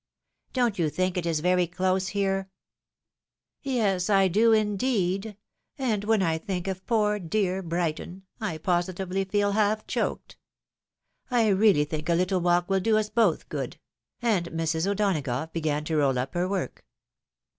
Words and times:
Don't 0.53 0.79
you 0.79 0.89
think 0.89 1.15
it 1.15 1.27
is 1.27 1.41
very 1.41 1.67
close 1.67 2.07
here?"" 2.07 2.49
Yes, 3.61 4.09
I 4.09 4.27
do, 4.29 4.51
indeed— 4.51 5.37
and 5.77 6.05
when 6.05 6.23
I 6.23 6.39
think 6.39 6.67
of 6.67 6.83
poor 6.87 7.19
dear 7.19 7.61
Brighton, 7.61 8.23
I 8.39 8.57
positively 8.57 9.25
feel 9.25 9.51
half 9.51 9.85
choked. 9.85 10.37
I 11.29 11.49
really 11.49 11.85
think 11.85 12.09
a 12.09 12.15
little 12.15 12.41
walk 12.41 12.67
will 12.67 12.79
do 12.79 12.97
us 12.97 13.11
bof^h 13.11 13.47
good;" 13.47 13.77
and 14.23 14.47
Mrs. 14.47 14.87
O'Donagough 14.87 15.53
began 15.53 15.83
to 15.83 15.95
roU 15.97 16.17
up 16.17 16.33
her 16.33 16.49
work. 16.49 16.83